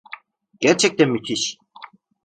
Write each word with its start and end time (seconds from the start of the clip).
Gerçekten 0.59 1.09
müthiş. 1.09 1.57